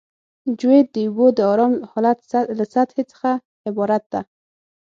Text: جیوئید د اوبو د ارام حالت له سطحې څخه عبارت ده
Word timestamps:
جیوئید 0.59 0.87
د 0.95 0.97
اوبو 1.07 1.25
د 1.37 1.39
ارام 1.51 1.73
حالت 1.91 2.19
له 2.57 2.65
سطحې 2.73 3.03
څخه 3.11 3.31
عبارت 3.69 4.03
ده 4.13 4.21